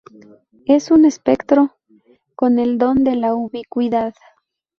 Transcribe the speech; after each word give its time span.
Es 0.65 0.89
un 0.89 1.05
espectro 1.05 1.75
con 2.35 2.57
el 2.57 2.79
don 2.79 3.03
de 3.03 3.15
la 3.15 3.35
ubicuidad. 3.35 4.15